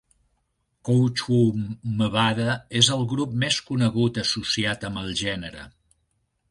[0.89, 1.59] Kouchouam
[1.99, 5.71] Mbada és el grup més conegut associat amb el gènere.